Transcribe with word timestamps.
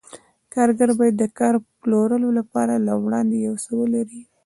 کارګر 0.53 0.89
باید 0.99 1.15
د 1.19 1.23
کار 1.39 1.55
پلورلو 1.81 2.29
لپاره 2.39 2.73
له 2.87 2.93
وړاندې 3.03 3.35
یو 3.47 3.55
څه 3.63 3.71
ولري 3.79 4.21